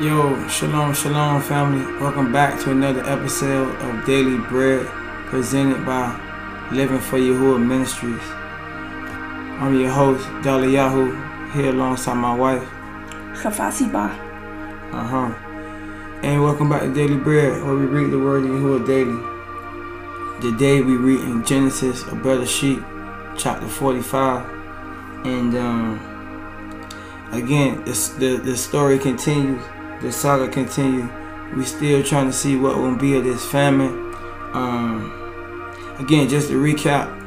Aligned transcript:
Yo, 0.00 0.48
shalom, 0.48 0.92
shalom, 0.92 1.40
family. 1.40 1.86
Welcome 2.00 2.32
back 2.32 2.60
to 2.64 2.72
another 2.72 3.08
episode 3.08 3.76
of 3.80 4.04
Daily 4.04 4.38
Bread 4.38 4.84
presented 5.26 5.86
by 5.86 6.10
Living 6.72 6.98
for 6.98 7.16
Yahuah 7.16 7.64
Ministries. 7.64 8.20
I'm 9.62 9.78
your 9.78 9.92
host, 9.92 10.26
Dalayahu, 10.42 11.52
here 11.52 11.70
alongside 11.70 12.14
my 12.14 12.34
wife. 12.34 12.68
Khafasiba. 13.38 14.10
Uh 14.90 15.06
huh. 15.06 15.32
And 16.24 16.42
welcome 16.42 16.70
back 16.70 16.82
to 16.82 16.92
Daily 16.92 17.16
Bread, 17.16 17.62
where 17.62 17.76
we 17.76 17.86
read 17.86 18.10
the 18.10 18.18
Word 18.18 18.42
of 18.42 18.50
Yahuah 18.50 18.84
daily. 18.84 19.22
Today 20.42 20.80
we 20.80 20.96
read 20.96 21.20
in 21.20 21.44
Genesis, 21.44 22.02
a 22.02 22.16
Bereshit, 22.16 22.82
chapter 23.38 23.68
45. 23.68 24.44
And 25.24 25.54
um, 25.54 27.28
again, 27.30 27.84
this, 27.84 28.08
the, 28.08 28.38
the 28.38 28.56
story 28.56 28.98
continues 28.98 29.62
the 30.00 30.12
saga 30.12 30.48
continue. 30.48 31.08
We 31.56 31.64
still 31.64 32.02
trying 32.02 32.26
to 32.26 32.32
see 32.32 32.56
what 32.56 32.76
will 32.76 32.96
be 32.96 33.16
of 33.16 33.24
this 33.24 33.44
famine. 33.44 33.92
Um, 34.52 35.24
again, 35.98 36.28
just 36.28 36.48
to 36.48 36.62
recap, 36.62 37.20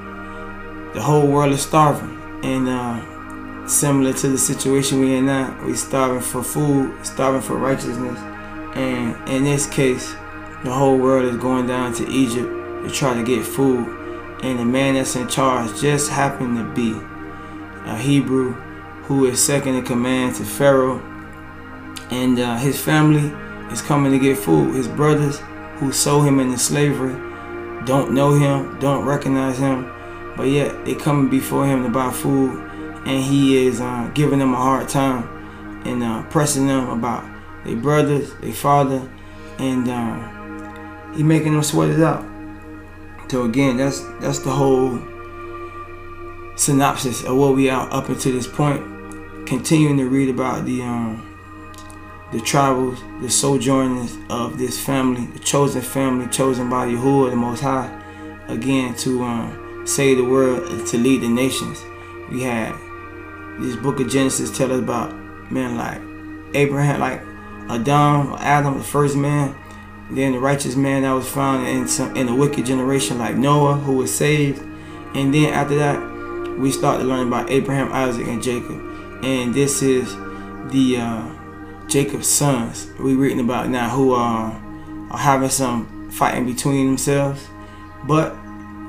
the 0.94 1.02
whole 1.02 1.28
world 1.28 1.54
is 1.54 1.62
starving, 1.62 2.18
and 2.44 2.68
uh, 2.68 3.68
similar 3.68 4.14
to 4.14 4.30
the 4.30 4.38
situation 4.38 5.00
we 5.00 5.14
are 5.14 5.18
in 5.18 5.26
now, 5.26 5.66
we 5.66 5.76
starving 5.76 6.22
for 6.22 6.44
food, 6.44 7.06
starving 7.06 7.42
for 7.42 7.58
righteousness, 7.58 8.20
and 8.76 9.30
in 9.30 9.44
this 9.44 9.68
case, 9.68 10.14
the 10.64 10.72
whole 10.72 10.98
world 10.98 11.26
is 11.26 11.38
going 11.38 11.68
down 11.68 11.94
to 11.96 12.10
Egypt 12.10 12.50
to 12.84 12.90
try 12.90 13.14
to 13.14 13.24
get 13.24 13.46
food, 13.46 13.88
and 14.44 14.60
the 14.60 14.66
man 14.66 14.96
that's 14.96 15.16
in 15.16 15.28
charge 15.28 15.80
just 15.80 16.10
happened 16.10 16.58
to 16.58 16.64
be 16.74 16.98
a 17.86 17.98
Hebrew 17.98 18.54
who 19.04 19.26
is 19.26 19.44
second 19.44 19.76
in 19.76 19.84
command 19.84 20.36
to 20.36 20.44
Pharaoh 20.44 21.00
and 22.12 22.40
uh, 22.40 22.58
his 22.58 22.80
family 22.80 23.32
is 23.72 23.82
coming 23.82 24.12
to 24.12 24.20
get 24.20 24.38
food. 24.38 24.76
His 24.76 24.88
brothers 24.88 25.42
who 25.76 25.92
sold 25.92 26.26
him 26.26 26.40
into 26.40 26.58
slavery 26.58 27.14
don't 27.86 28.14
know 28.14 28.34
him, 28.34 28.80
don't 28.80 29.06
recognize 29.06 29.58
him, 29.58 29.92
but 30.36 30.44
yet 30.44 30.86
they 30.86 30.96
coming 30.96 31.30
before 31.30 31.66
him 31.66 31.84
to 31.84 31.90
buy 31.90 32.12
food, 32.12 32.62
and 33.06 33.24
he 33.24 33.66
is 33.66 33.80
uh, 33.80 34.12
giving 34.14 34.40
them 34.40 34.54
a 34.54 34.58
hard 34.58 34.90
time 34.90 35.24
and 35.86 36.04
uh, 36.04 36.24
pressing 36.24 36.68
them 36.68 36.90
about 36.90 37.24
their 37.66 37.78
brothers, 37.78 38.34
their 38.36 38.54
father, 38.54 39.08
and 39.60 39.88
um, 39.90 41.14
he 41.16 41.24
making 41.24 41.54
them 41.54 41.64
sweat 41.64 41.90
it 41.90 42.02
out. 42.02 42.26
So 43.30 43.44
again, 43.44 43.78
that's 43.78 44.02
that's 44.22 44.40
the 44.40 44.52
whole 44.52 45.00
synopsis 46.56 47.24
of 47.24 47.36
what 47.36 47.56
we 47.56 47.70
are 47.70 47.92
up 47.92 48.10
until 48.10 48.34
this 48.34 48.48
point. 48.48 48.82
Continuing 49.46 49.98
to 49.98 50.10
read 50.10 50.30
about 50.30 50.66
the 50.66 50.82
um, 50.82 51.27
the 52.32 52.40
tribals, 52.40 53.00
the 53.22 53.30
sojourners 53.30 54.18
of 54.30 54.58
this 54.58 54.84
family, 54.84 55.26
the 55.28 55.40
chosen 55.40 55.82
family, 55.82 56.28
chosen 56.28 56.70
by 56.70 56.88
Yahuah, 56.88 57.30
the 57.30 57.36
Most 57.36 57.62
High, 57.62 57.90
again 58.48 58.96
to 58.96 59.24
um, 59.24 59.84
save 59.88 60.18
the 60.18 60.26
world, 60.26 60.88
to 60.88 60.98
lead 60.98 61.22
the 61.22 61.30
nations. 61.30 61.82
We 62.30 62.44
had 62.44 62.76
this 63.60 63.76
book 63.78 64.00
of 64.00 64.10
Genesis 64.10 64.56
tell 64.56 64.72
us 64.72 64.80
about 64.80 65.14
men 65.52 65.78
like 65.78 66.02
Abraham, 66.54 67.00
like 67.00 67.22
Adam, 67.70 68.36
Adam, 68.40 68.78
the 68.78 68.84
first 68.84 69.16
man, 69.16 69.56
then 70.12 70.34
the 70.34 70.40
righteous 70.40 70.76
man 70.76 71.04
that 71.04 71.12
was 71.12 71.30
found 71.30 71.68
in 71.68 71.88
some 71.88 72.16
in 72.16 72.28
a 72.28 72.36
wicked 72.36 72.66
generation 72.66 73.18
like 73.18 73.38
Noah, 73.38 73.76
who 73.76 73.94
was 73.98 74.14
saved, 74.14 74.62
and 75.16 75.34
then 75.34 75.54
after 75.54 75.76
that, 75.76 76.58
we 76.60 76.72
start 76.72 77.00
to 77.00 77.06
learn 77.06 77.28
about 77.28 77.50
Abraham, 77.50 77.92
Isaac, 77.94 78.28
and 78.28 78.44
Jacob, 78.44 78.80
and 79.24 79.54
this 79.54 79.82
is 79.82 80.14
the 80.72 80.98
uh, 80.98 81.37
Jacob's 81.88 82.28
sons 82.28 82.88
we 83.00 83.16
reading 83.16 83.40
about 83.40 83.70
now 83.70 83.90
who 83.90 84.14
are, 84.14 84.52
are 85.10 85.18
having 85.18 85.50
some 85.50 86.10
fighting 86.12 86.46
between 86.46 86.88
themselves. 86.88 87.48
But 88.06 88.36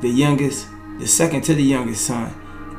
the 0.00 0.08
youngest, 0.08 0.66
the 0.98 1.06
second 1.06 1.42
to 1.42 1.54
the 1.54 1.62
youngest 1.62 2.06
son, 2.06 2.34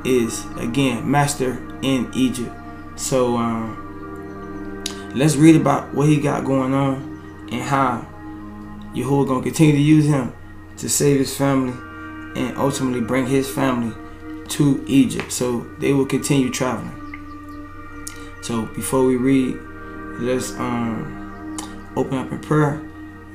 is 0.06 0.46
again 0.58 1.10
master 1.10 1.58
in 1.82 2.12
Egypt. 2.14 2.54
So 2.96 3.38
um, 3.38 4.84
let's 5.16 5.36
read 5.36 5.56
about 5.56 5.94
what 5.94 6.08
he 6.08 6.20
got 6.20 6.44
going 6.46 6.74
on 6.74 7.48
and 7.52 7.62
how 7.62 8.06
Yahuah 8.94 9.28
gonna 9.28 9.44
continue 9.44 9.74
to 9.74 9.82
use 9.82 10.06
him 10.06 10.34
to 10.78 10.90
save 10.90 11.20
his 11.20 11.36
family 11.36 11.74
and 12.40 12.58
ultimately 12.58 13.02
bring 13.02 13.26
his 13.26 13.50
family 13.50 13.96
to 14.50 14.84
Egypt. 14.88 15.32
So 15.32 15.62
they 15.80 15.94
will 15.94 16.06
continue 16.06 16.50
traveling. 16.50 16.96
So 18.42 18.66
before 18.68 19.06
we 19.06 19.16
read 19.16 19.60
let's 20.20 20.52
um, 20.60 21.58
open 21.96 22.18
up 22.18 22.32
in 22.32 22.40
prayer, 22.40 22.82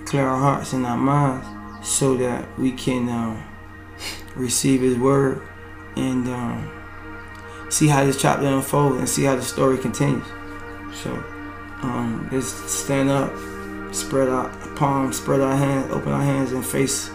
clear 0.05 0.27
our 0.27 0.39
hearts 0.39 0.73
and 0.73 0.87
our 0.87 0.97
minds 0.97 1.47
so 1.87 2.17
that 2.17 2.47
we 2.59 2.73
can 2.73 3.09
uh, 3.09 3.43
receive 4.35 4.81
His 4.81 4.97
word 4.99 5.43
and 5.97 6.29
um, 6.29 6.71
see 7.71 7.89
how 7.89 8.05
this 8.05 8.21
chapter 8.21 8.47
unfolds 8.47 8.99
and 8.99 9.09
see 9.09 9.25
how 9.25 9.37
the 9.37 9.43
story 9.43 9.79
continues. 9.79 10.27
So 10.93 11.11
um, 11.83 12.29
let's 12.33 12.49
stand 12.71 13.11
up, 13.11 13.33
spread 13.95 14.29
our 14.29 14.49
palms, 14.77 15.17
spread 15.17 15.41
our 15.41 15.57
hands, 15.57 15.93
open 15.93 16.13
our 16.13 16.23
hands, 16.23 16.53
and 16.53 16.65
face 16.65 17.11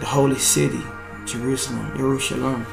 the 0.00 0.06
holy 0.06 0.38
city, 0.38 0.82
Jerusalem, 1.24 1.96
Jerusalem. 1.96 2.66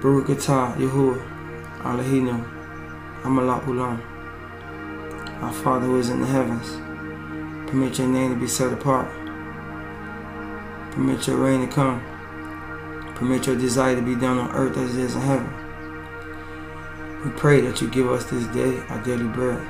Baruch 0.00 0.28
atah 0.28 0.76
Yahuah. 0.76 1.37
Elohim, 1.84 2.44
Amalak 3.22 3.64
Ulam. 3.64 4.00
Our 5.42 5.52
Father 5.52 5.86
who 5.86 5.98
is 5.98 6.10
in 6.10 6.20
the 6.20 6.26
heavens, 6.26 6.70
permit 7.70 7.98
your 7.98 8.08
name 8.08 8.34
to 8.34 8.40
be 8.40 8.48
set 8.48 8.72
apart. 8.72 9.08
Permit 10.92 11.26
your 11.28 11.36
reign 11.36 11.60
to 11.60 11.72
come. 11.72 12.02
Permit 13.14 13.46
your 13.46 13.56
desire 13.56 13.94
to 13.94 14.02
be 14.02 14.16
done 14.16 14.38
on 14.38 14.50
earth 14.50 14.76
as 14.76 14.96
it 14.96 15.04
is 15.04 15.14
in 15.14 15.20
heaven. 15.22 15.52
We 17.24 17.30
pray 17.38 17.60
that 17.60 17.80
you 17.80 17.88
give 17.88 18.10
us 18.10 18.24
this 18.24 18.46
day 18.48 18.78
our 18.88 19.02
daily 19.04 19.28
bread. 19.28 19.66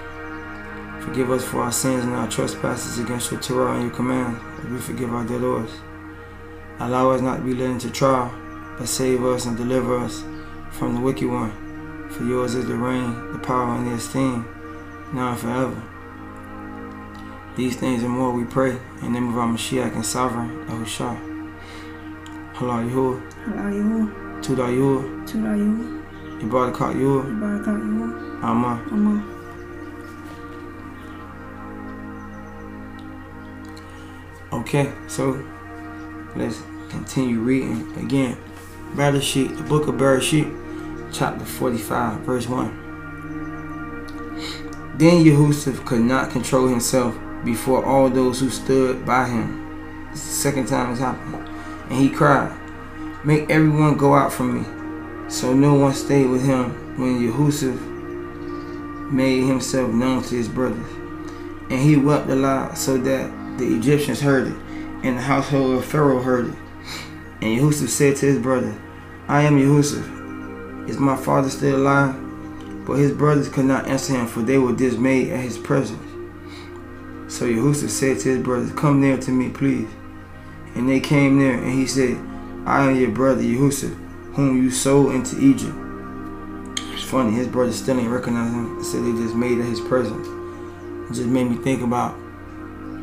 Forgive 1.03 1.31
us 1.31 1.45
for 1.45 1.61
our 1.61 1.73
sins 1.73 2.05
and 2.05 2.15
our 2.15 2.29
trespasses 2.29 2.99
against 2.99 3.31
your 3.31 3.41
Torah 3.41 3.75
and 3.75 3.85
your 3.85 3.95
commands, 3.95 4.41
as 4.65 4.71
we 4.71 4.79
forgive 4.79 5.13
our 5.13 5.25
debtors. 5.25 5.71
Allow 6.79 7.11
us 7.11 7.21
not 7.21 7.37
to 7.39 7.43
be 7.43 7.55
led 7.55 7.71
into 7.71 7.91
trial, 7.91 8.33
but 8.79 8.89
save 8.89 9.25
us 9.25 9.45
and 9.47 9.57
deliver 9.57 9.99
us 9.99 10.23
from 10.71 10.95
the 10.95 11.01
wicked 11.01 11.29
one. 11.29 11.68
For 12.11 12.25
yours 12.25 12.55
is 12.55 12.67
the 12.67 12.75
reign, 12.75 13.33
the 13.33 13.39
power, 13.39 13.75
and 13.77 13.87
the 13.87 13.95
esteem, 13.95 14.47
now 15.13 15.31
and 15.31 15.39
forever. 15.39 15.83
These 17.57 17.77
things 17.77 18.03
and 18.03 18.13
more 18.13 18.33
we 18.33 18.45
pray 18.45 18.71
in 18.71 19.01
the 19.01 19.11
name 19.11 19.29
of 19.29 19.39
our 19.39 19.47
Mashiach 19.47 19.95
and 19.95 20.05
Sovereign, 20.05 20.65
Yahushua. 20.67 21.17
Halal 22.55 22.91
Yahuah. 22.91 23.21
Halal 23.45 23.73
Yahuah. 23.73 24.43
Tuda 24.43 24.67
Yahuah. 24.71 25.27
Tuda 25.29 25.55
Yahuah. 25.59 26.43
Ibarakat 26.43 26.95
Yahuah. 26.95 27.25
Ibarakat 27.35 27.79
Yahuah. 27.83 28.45
Amen. 28.45 28.79
Amen. 28.93 29.39
Okay, 34.53 34.93
so 35.09 35.45
let's 36.37 36.63
continue 36.91 37.41
reading 37.41 37.93
again. 37.97 38.37
Bereshit, 38.95 39.57
the 39.57 39.63
book 39.65 39.89
of 39.89 39.97
Bereshit 39.97 40.49
chapter 41.13 41.45
45, 41.45 42.21
verse 42.21 42.47
1. 42.49 42.89
Then 44.99 45.25
Yehusuf 45.25 45.85
could 45.87 46.01
not 46.01 46.31
control 46.31 46.67
himself 46.67 47.17
before 47.45 47.85
all 47.85 48.11
those 48.11 48.41
who 48.41 48.51
stood 48.51 49.07
by 49.07 49.29
him. 49.29 50.09
The 50.11 50.19
second 50.19 50.67
time 50.67 50.91
it's 50.91 51.01
happened. 51.01 51.49
And 51.89 52.01
he 52.01 52.11
cried, 52.11 52.53
Make 53.25 53.49
everyone 53.51 53.97
go 53.97 54.15
out 54.15 54.33
from 54.33 54.61
me. 54.61 54.67
So 55.31 55.53
no 55.55 55.75
one 55.75 55.95
stayed 55.95 56.27
with 56.27 56.45
him 56.45 56.99
when 56.99 57.21
Yehusuf 57.21 57.81
made 59.12 59.44
himself 59.44 59.93
known 59.93 60.23
to 60.25 60.35
his 60.35 60.49
brothers. 60.49 60.87
And 61.71 61.81
he 61.81 61.97
wept 61.97 62.29
aloud 62.29 62.77
so 62.77 62.97
that 62.99 63.59
the 63.59 63.67
Egyptians 63.77 64.21
heard 64.21 64.49
it, 64.49 64.56
and 65.05 65.19
the 65.19 65.23
household 65.23 65.77
of 65.77 65.85
Pharaoh 65.85 66.23
heard 66.23 66.49
it. 66.49 66.55
And 67.41 67.59
Yehusuf 67.59 67.88
said 67.88 68.17
to 68.17 68.27
his 68.27 68.38
brother, 68.38 68.77
I 69.29 69.43
am 69.43 69.59
Yehusuf, 69.59 70.18
is 70.88 70.99
my 70.99 71.17
father 71.17 71.50
still 71.50 71.76
alive? 71.76 72.14
But 72.87 72.94
his 72.94 73.12
brothers 73.12 73.49
could 73.49 73.67
not 73.67 73.87
answer 73.87 74.14
him, 74.14 74.26
for 74.26 74.40
they 74.40 74.58
were 74.58 74.75
dismayed 74.75 75.31
at 75.31 75.40
his 75.40 75.58
presence. 75.58 76.02
So 77.32 77.44
Yehusuf 77.44 77.90
said 77.90 78.19
to 78.20 78.31
his 78.31 78.43
brothers, 78.43 78.73
Come 78.73 79.00
near 79.00 79.19
to 79.19 79.31
me, 79.31 79.50
please. 79.50 79.88
And 80.75 80.88
they 80.88 81.00
came 81.00 81.38
near, 81.38 81.55
and 81.55 81.73
he 81.73 81.87
said, 81.87 82.17
I 82.64 82.88
am 82.88 82.96
your 82.96 83.11
brother 83.11 83.43
Yehusuf, 83.43 83.94
whom 84.35 84.62
you 84.62 84.70
sold 84.70 85.14
into 85.14 85.38
Egypt. 85.38 85.76
It's 86.94 87.02
funny, 87.02 87.32
his 87.32 87.46
brothers 87.46 87.76
still 87.76 87.99
ain't 88.00 88.11
recognize 88.11 88.52
him. 88.52 88.82
Said 88.82 89.05
they 89.05 89.12
just 89.12 89.34
made 89.34 89.58
at 89.58 89.67
his 89.67 89.81
presence. 89.81 90.26
It 91.11 91.14
just 91.14 91.29
made 91.29 91.50
me 91.50 91.56
think 91.56 91.82
about 91.82 92.19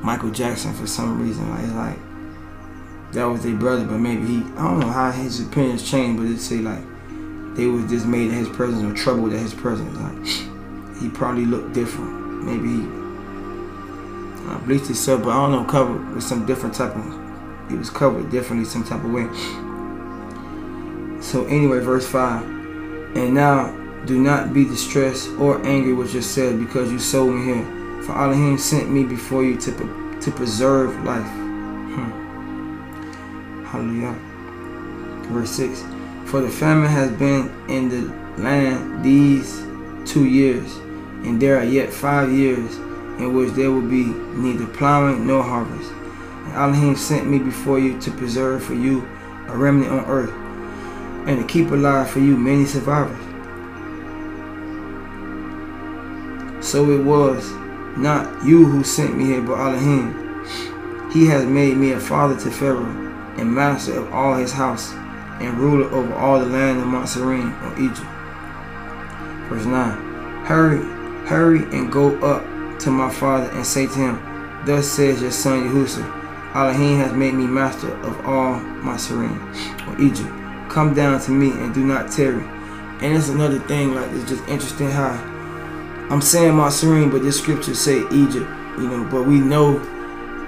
Michael 0.04 0.32
Jackson 0.32 0.74
for 0.74 0.88
some 0.88 1.22
reason. 1.22 1.50
Like, 1.50 1.72
like 1.76 2.06
that 3.14 3.26
was 3.26 3.44
their 3.44 3.56
brother, 3.56 3.86
but 3.86 3.98
maybe 3.98 4.26
he 4.26 4.38
I 4.58 4.64
don't 4.64 4.80
know 4.80 4.90
how 4.92 5.12
his 5.12 5.40
opinions 5.40 5.90
changed, 5.90 6.22
but 6.22 6.30
it 6.30 6.40
say 6.40 6.58
like 6.58 6.84
they 7.56 7.68
was 7.68 7.90
just 7.90 8.06
made 8.06 8.32
at 8.32 8.38
his 8.38 8.50
presence 8.50 8.84
or 8.84 8.94
troubled 8.94 9.34
at 9.34 9.40
his 9.40 9.54
presence. 9.54 9.98
Like 9.98 11.02
he 11.02 11.10
probably 11.10 11.46
looked 11.46 11.74
different. 11.74 12.44
Maybe 12.44 12.68
he 12.68 12.84
uh, 14.50 14.60
bleached 14.60 14.88
himself, 14.88 15.24
but 15.24 15.30
I 15.30 15.36
don't 15.36 15.52
know, 15.52 15.64
covered 15.64 16.14
with 16.14 16.24
some 16.24 16.46
different 16.46 16.76
type 16.76 16.96
of. 16.96 17.70
He 17.70 17.76
was 17.76 17.90
covered 17.90 18.30
differently, 18.30 18.66
some 18.66 18.84
type 18.84 19.04
of 19.04 19.12
way. 19.12 19.28
So 21.22 21.46
anyway, 21.46 21.80
verse 21.80 22.08
five. 22.08 22.44
And 22.44 23.34
now 23.34 23.72
do 24.06 24.22
not 24.22 24.54
be 24.54 24.66
distressed 24.66 25.30
or 25.40 25.66
angry 25.66 25.94
with 25.94 26.14
yourself 26.14 26.60
because 26.60 26.92
you 26.92 27.00
sold 27.00 27.34
me 27.34 27.46
here. 27.46 28.04
For 28.04 28.12
Elohim 28.16 28.58
sent 28.58 28.92
me 28.92 29.04
before 29.04 29.44
you 29.44 29.58
to 29.58 29.72
to 30.22 30.32
preserve 30.32 30.94
life. 31.04 31.26
Hmm. 31.96 33.64
Hallelujah. 33.66 34.16
Verse 35.32 35.50
6 35.52 35.95
For 36.26 36.42
the 36.42 36.50
famine 36.50 36.90
has 36.90 37.12
been 37.12 37.50
in 37.70 37.90
the 37.90 38.42
land 38.42 39.04
these 39.04 39.64
two 40.06 40.26
years, 40.26 40.76
and 41.24 41.42
there 41.42 41.58
are 41.60 41.64
yet 41.64 41.94
five 41.94 42.32
years 42.32 42.76
in 43.20 43.34
which 43.34 43.52
there 43.52 43.72
will 43.72 43.88
be 43.88 44.06
neither 44.06 44.66
plowing 44.66 45.26
nor 45.26 45.44
harvest. 45.44 45.92
And 45.92 46.54
Elohim 46.54 46.96
sent 46.96 47.28
me 47.28 47.40
before 47.40 47.80
you 47.80 48.00
to 48.02 48.12
preserve 48.12 48.64
for 48.64 48.74
you 48.74 49.08
a 49.48 49.56
remnant 49.56 49.92
on 49.92 50.06
earth, 50.06 50.34
and 51.28 51.40
to 51.40 51.46
keep 51.48 51.72
alive 51.72 52.10
for 52.10 52.20
you 52.20 52.36
many 52.36 52.66
survivors. 52.66 53.22
So 56.66 56.90
it 56.92 57.04
was 57.04 57.52
not 57.98 58.44
you 58.44 58.66
who 58.66 58.84
sent 58.84 59.16
me 59.16 59.26
here, 59.26 59.42
but 59.42 59.60
Elohim. 59.60 60.24
He 61.12 61.28
has 61.28 61.46
made 61.46 61.78
me 61.78 61.92
a 61.92 62.00
father 62.00 62.38
to 62.40 62.52
Pharaoh, 62.52 62.84
and 63.38 63.54
master 63.54 64.00
of 64.00 64.12
all 64.12 64.36
his 64.36 64.52
house, 64.52 64.94
and 65.40 65.58
ruler 65.58 65.90
over 65.92 66.14
all 66.14 66.40
the 66.40 66.46
land 66.46 66.80
of 66.80 66.86
Mitzrayim 66.86 67.52
or 67.64 67.80
Egypt. 67.80 68.08
Verse 69.50 69.66
9 69.66 70.46
Hurry, 70.46 70.78
hurry, 71.28 71.64
and 71.78 71.92
go 71.92 72.18
up 72.20 72.44
to 72.80 72.92
my 72.92 73.10
father 73.10 73.50
and 73.52 73.66
say 73.66 73.88
to 73.88 73.94
him, 73.94 74.64
Thus 74.66 74.88
says 74.88 75.22
your 75.22 75.32
son 75.32 75.70
Yehusha, 75.70 76.56
Elohim 76.56 77.00
has 77.00 77.14
made 77.14 77.34
me 77.34 77.46
master 77.46 77.92
of 78.02 78.26
all 78.26 78.60
Mitzrayim 78.60 79.38
or 79.88 80.02
Egypt. 80.02 80.30
Come 80.70 80.94
down 80.94 81.20
to 81.22 81.32
me 81.32 81.52
and 81.52 81.74
do 81.74 81.84
not 81.84 82.12
tarry. 82.12 82.44
And 83.02 83.16
it's 83.16 83.30
another 83.30 83.60
thing, 83.60 83.94
like 83.94 84.10
it's 84.12 84.30
just 84.30 84.48
interesting 84.48 84.90
how 84.90 85.12
I'm 86.10 86.22
saying 86.22 86.54
Mitzrayim, 86.54 87.12
but 87.12 87.24
this 87.24 87.40
scripture 87.40 87.74
say 87.76 88.00
Egypt, 88.12 88.50
you 88.78 88.88
know, 88.88 89.08
but 89.10 89.24
we 89.24 89.40
know 89.40 89.80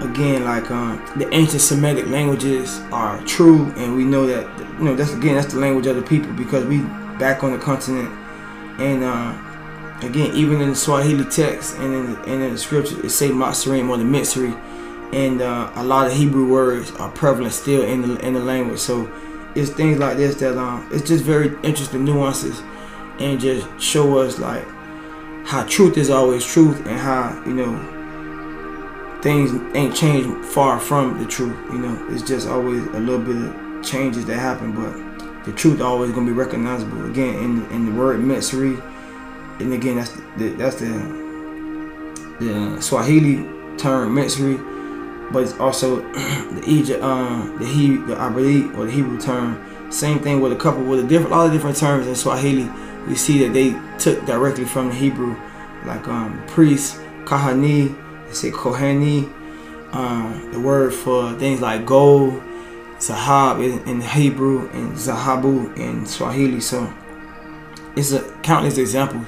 again 0.02 0.44
like 0.44 0.70
um, 0.72 1.04
the 1.18 1.28
ancient 1.34 1.62
Semitic 1.62 2.08
languages 2.08 2.80
are 2.92 3.22
true 3.26 3.72
and 3.78 3.96
we 3.96 4.04
know 4.04 4.26
that 4.26 4.46
you 4.80 4.86
know 4.86 4.96
that's 4.96 5.14
again 5.14 5.36
that's 5.36 5.54
the 5.54 5.60
language 5.60 5.88
of 5.88 5.96
the 5.96 6.02
people 6.02 6.32
because 6.34 6.66
we 6.66 6.82
back 7.18 7.44
on 7.44 7.52
the 7.52 7.58
continent. 7.58 8.10
And 8.80 9.04
uh, 9.04 9.36
again 10.06 10.36
even 10.36 10.62
in 10.62 10.70
the 10.70 10.76
Swahili 10.76 11.26
text 11.26 11.78
and 11.78 11.94
in 11.94 12.14
the, 12.14 12.22
and 12.24 12.44
in 12.44 12.52
the 12.54 12.58
scripture 12.58 13.04
it 13.06 13.10
say 13.10 13.30
Matsurim 13.30 13.90
or 13.90 13.98
the 13.98 14.04
Mitzri 14.04 14.56
and 15.14 15.42
uh, 15.42 15.72
a 15.76 15.84
lot 15.84 16.08
of 16.08 16.14
Hebrew 16.14 16.52
words 16.52 16.92
are 16.98 17.10
prevalent 17.12 17.54
still 17.54 17.84
in 17.84 18.02
the 18.02 18.20
in 18.26 18.34
the 18.34 18.40
language. 18.40 18.80
So 18.80 19.12
it's 19.56 19.72
things 19.72 19.98
like 19.98 20.18
this 20.18 20.36
that 20.36 20.58
um, 20.58 20.88
it's 20.92 21.08
just 21.08 21.24
very 21.24 21.48
interesting 21.64 22.04
nuances 22.04 22.62
and 23.20 23.40
just 23.40 23.68
show 23.80 24.20
us 24.20 24.38
like 24.38 24.66
how 25.46 25.64
truth 25.64 25.98
is 25.98 26.10
always 26.10 26.46
truth 26.46 26.78
and 26.86 27.00
how 27.00 27.42
you 27.46 27.54
know 27.54 27.97
things 29.22 29.52
ain't 29.75 29.96
changed 29.96 30.46
far 30.46 30.80
from 30.80 31.18
the 31.19 31.25
truth. 31.25 31.58
You 31.72 31.80
know, 31.80 32.08
it's 32.10 32.22
just 32.22 32.48
always 32.48 32.84
a 32.88 33.00
little 33.00 33.19
bit 33.19 33.36
of 33.36 33.84
changes 33.84 34.25
that 34.25 34.38
happen, 34.38 34.74
but 34.74 35.46
the 35.46 35.54
truth 35.54 35.81
always 35.81 36.12
gonna 36.12 36.25
be 36.25 36.31
recognizable. 36.31 37.10
Again, 37.10 37.36
in 37.36 37.66
in 37.72 37.86
the 37.86 37.92
word 37.92 38.19
Metzri, 38.19 38.81
and 39.60 39.74
again 39.74 39.96
that's 39.96 40.12
the, 40.38 40.50
that's 40.50 40.75
the 40.75 41.18
the 42.40 42.81
Swahili 42.81 43.38
term 43.78 44.16
Metzri, 44.16 44.58
but 45.31 45.44
it's 45.44 45.58
also 45.60 46.02
the 46.12 46.64
Egypt, 46.66 47.04
um, 47.04 47.58
the 47.60 47.66
he 47.66 47.98
the 47.98 48.16
Abadi 48.16 48.75
or 48.78 48.86
the 48.86 48.92
Hebrew 48.92 49.19
term. 49.19 49.64
Same 49.90 50.19
thing 50.19 50.42
with 50.42 50.52
a 50.52 50.56
couple 50.56 50.84
with 50.84 51.00
a 51.00 51.08
different, 51.08 51.31
a 51.31 51.38
lot 51.38 51.48
of 51.48 51.54
different 51.54 51.78
terms 51.78 52.08
in 52.08 52.16
Swahili. 52.16 52.69
We 53.08 53.16
see 53.16 53.40
that 53.48 53.54
they 53.54 53.72
took 53.98 54.25
directly 54.25 54.66
from 54.66 54.90
the 54.90 54.96
Hebrew, 54.96 55.40
like 55.86 56.06
um, 56.10 56.44
priest, 56.48 57.00
kahani, 57.24 57.96
they 58.28 58.34
say 58.34 58.52
koheni. 58.52 59.34
Um, 59.94 60.52
the 60.52 60.60
word 60.60 60.94
for 60.94 61.34
things 61.36 61.62
like 61.62 61.86
gold, 61.86 62.44
zahab 63.00 63.62
in, 63.62 63.88
in 63.88 64.02
Hebrew, 64.02 64.70
and 64.70 64.94
zahabu 64.94 65.76
in 65.78 66.06
Swahili. 66.06 66.60
So 66.60 66.94
it's 67.96 68.12
a 68.12 68.22
countless 68.44 68.78
examples 68.78 69.26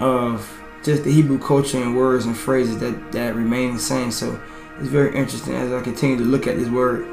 of 0.00 0.48
just 0.84 1.02
the 1.02 1.12
Hebrew 1.12 1.38
culture 1.38 1.82
and 1.82 1.96
words 1.96 2.26
and 2.26 2.36
phrases 2.36 2.78
that, 2.78 3.12
that 3.12 3.34
remain 3.34 3.74
the 3.74 3.80
same. 3.80 4.12
So 4.12 4.40
it's 4.78 4.88
very 4.88 5.16
interesting 5.16 5.54
as 5.54 5.72
I 5.72 5.82
continue 5.82 6.16
to 6.18 6.24
look 6.24 6.46
at 6.46 6.56
this 6.56 6.68
word 6.68 7.06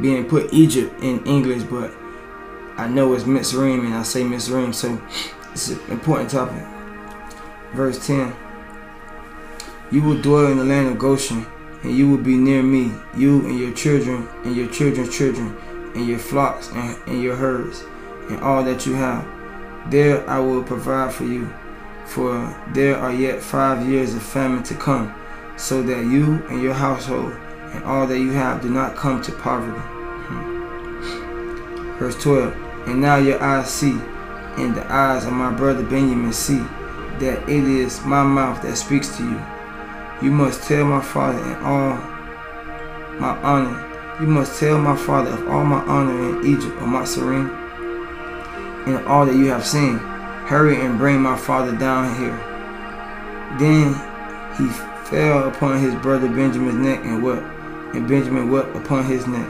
being 0.00 0.28
put 0.28 0.52
Egypt 0.52 1.00
in 1.02 1.24
English, 1.26 1.62
but 1.64 1.92
I 2.76 2.88
know 2.88 3.12
it's 3.14 3.24
Mitzrayim 3.24 3.84
and 3.84 3.94
I 3.94 4.02
say 4.02 4.22
Mitzrayim, 4.22 4.74
so 4.74 5.00
it's 5.52 5.68
an 5.68 5.80
important 5.90 6.30
topic. 6.30 6.64
Verse 7.74 8.04
10 8.04 8.34
You 9.90 10.02
will 10.02 10.22
dwell 10.22 10.46
in 10.46 10.58
the 10.58 10.64
land 10.64 10.88
of 10.88 10.98
Goshen, 10.98 11.44
and 11.82 11.96
you 11.96 12.08
will 12.08 12.22
be 12.22 12.36
near 12.36 12.62
me, 12.62 12.92
you 13.16 13.44
and 13.46 13.58
your 13.58 13.72
children, 13.72 14.28
and 14.44 14.54
your 14.54 14.68
children's 14.68 15.16
children, 15.16 15.56
and 15.96 16.06
your 16.06 16.18
flocks 16.18 16.70
and, 16.70 16.96
and 17.08 17.20
your 17.20 17.34
herds, 17.34 17.82
and 18.28 18.40
all 18.40 18.62
that 18.62 18.86
you 18.86 18.94
have. 18.94 19.26
There 19.90 20.28
I 20.30 20.38
will 20.38 20.62
provide 20.62 21.12
for 21.12 21.24
you, 21.24 21.52
for 22.06 22.54
there 22.72 22.96
are 22.98 23.12
yet 23.12 23.42
five 23.42 23.84
years 23.88 24.14
of 24.14 24.22
famine 24.22 24.62
to 24.64 24.74
come, 24.74 25.12
so 25.56 25.82
that 25.82 26.04
you 26.04 26.40
and 26.48 26.62
your 26.62 26.74
household 26.74 27.32
and 27.72 27.82
all 27.84 28.06
that 28.06 28.18
you 28.18 28.30
have 28.32 28.62
do 28.62 28.68
not 28.68 28.96
come 28.96 29.20
to 29.22 29.32
poverty. 29.32 29.80
Hmm. 30.26 30.50
Verse 31.98 32.20
12 32.22 32.54
And 32.86 33.00
now 33.00 33.16
your 33.16 33.42
eyes 33.42 33.68
see, 33.70 33.98
and 34.56 34.74
the 34.74 34.86
eyes 34.92 35.24
of 35.24 35.32
my 35.32 35.52
brother 35.52 35.82
Benjamin 35.82 36.32
see, 36.32 36.60
that 37.18 37.42
it 37.48 37.64
is 37.64 38.04
my 38.04 38.22
mouth 38.22 38.62
that 38.62 38.76
speaks 38.76 39.16
to 39.16 39.24
you. 39.24 39.40
You 40.22 40.30
must 40.30 40.64
tell 40.64 40.84
my 40.84 41.00
father 41.00 41.38
in 41.38 41.54
all 41.64 41.96
my 43.18 43.38
honor. 43.42 44.20
You 44.20 44.26
must 44.26 44.60
tell 44.60 44.78
my 44.78 44.94
father 44.94 45.30
of 45.30 45.48
all 45.48 45.64
my 45.64 45.80
honor 45.84 46.38
in 46.38 46.46
Egypt, 46.46 46.76
of 46.76 46.88
Mitzrayim, 46.88 47.48
and 48.86 49.06
all 49.06 49.24
that 49.24 49.34
you 49.34 49.46
have 49.46 49.64
seen. 49.64 49.96
Hurry 49.96 50.76
and 50.76 50.98
bring 50.98 51.22
my 51.22 51.38
father 51.38 51.74
down 51.74 52.14
here. 52.20 52.36
Then 53.58 53.94
he 54.58 54.68
fell 55.08 55.48
upon 55.48 55.80
his 55.80 55.94
brother 55.94 56.28
Benjamin's 56.28 56.74
neck 56.74 57.00
and 57.02 57.22
wept, 57.22 57.46
and 57.94 58.06
Benjamin 58.06 58.50
wept 58.50 58.76
upon 58.76 59.06
his 59.06 59.26
neck. 59.26 59.48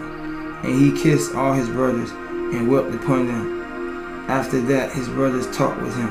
And 0.62 0.78
he 0.78 0.92
kissed 1.02 1.34
all 1.34 1.52
his 1.52 1.68
brothers 1.68 2.12
and 2.12 2.70
wept 2.70 2.94
upon 2.94 3.26
them. 3.26 4.30
After 4.30 4.60
that, 4.60 4.92
his 4.92 5.08
brothers 5.08 5.50
talked 5.50 5.82
with 5.82 5.96
him. 5.96 6.10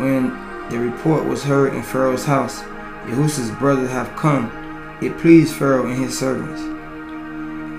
When 0.00 0.30
the 0.68 0.80
report 0.80 1.24
was 1.26 1.44
heard 1.44 1.74
in 1.74 1.82
Pharaoh's 1.84 2.24
house, 2.24 2.64
Yehusha's 3.06 3.50
brothers 3.52 3.90
have 3.90 4.14
come. 4.16 4.50
It 5.02 5.18
pleased 5.18 5.54
Pharaoh 5.54 5.86
and 5.86 6.02
his 6.02 6.18
servants. 6.18 6.60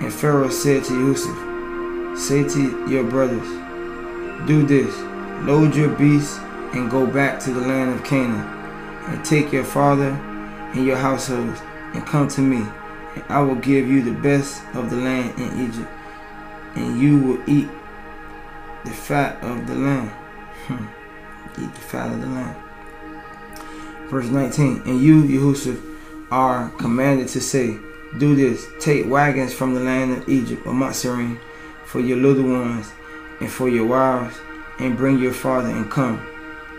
And 0.04 0.14
Pharaoh 0.14 0.50
said 0.50 0.84
to 0.86 0.94
Yusuf, 0.94 1.38
Say 2.20 2.48
to 2.48 2.90
your 2.90 3.04
brothers, 3.04 3.48
Do 4.48 4.66
this, 4.66 4.96
load 5.46 5.76
your 5.76 5.90
beasts 5.90 6.40
and 6.74 6.90
go 6.90 7.06
back 7.06 7.40
to 7.42 7.52
the 7.54 7.62
land 7.62 7.94
of 7.94 8.04
Canaan, 8.04 8.46
and 9.08 9.24
take 9.24 9.52
your 9.52 9.64
father 9.64 10.10
and 10.74 10.86
your 10.86 10.98
households, 10.98 11.62
and 11.94 12.06
come 12.06 12.28
to 12.28 12.42
me, 12.42 12.66
and 13.16 13.24
I 13.30 13.42
will 13.42 13.56
give 13.56 13.88
you 13.88 14.02
the 14.02 14.20
best 14.20 14.64
of 14.74 14.90
the 14.90 14.98
land 14.98 15.40
in 15.40 15.70
Egypt, 15.70 15.90
and 16.76 17.00
you 17.00 17.20
will 17.20 17.50
eat 17.50 17.70
the 18.84 18.92
fat 18.92 19.42
of 19.44 19.68
the 19.68 19.76
land. 19.76 20.12
eat 21.60 21.74
the 21.74 21.82
fat 21.82 22.12
of 22.12 22.20
the 22.20 22.28
land. 22.28 22.56
Verse 24.14 24.30
19, 24.30 24.84
and 24.86 25.02
you, 25.02 25.24
Yehusuf, 25.24 25.82
are 26.30 26.70
commanded 26.78 27.30
to 27.30 27.42
say, 27.42 27.80
Do 28.20 28.36
this, 28.36 28.68
take 28.80 29.10
wagons 29.10 29.56
from 29.56 29.74
the 29.74 29.80
land 29.80 30.12
of 30.12 30.30
Egypt 30.30 30.68
or 30.68 30.72
Matsarim 30.72 31.40
for 31.84 32.00
your 32.00 32.18
little 32.18 32.44
ones 32.44 32.92
and 33.40 33.50
for 33.50 33.68
your 33.68 33.88
wives, 33.88 34.38
and 34.78 34.96
bring 34.96 35.18
your 35.18 35.34
father 35.34 35.70
and 35.70 35.90
come. 35.90 36.24